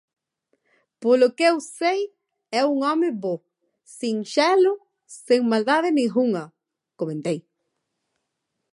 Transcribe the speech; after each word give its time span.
Polo 1.01 1.27
que 1.35 1.45
eu 1.51 1.57
sei, 1.79 1.99
é 2.59 2.61
un 2.73 2.77
home 2.87 3.09
bo, 3.21 3.35
sinxelo, 3.97 4.73
sen 5.25 5.41
maldade 5.51 5.89
ningunha 5.99 6.43
−comentei. 6.99 7.39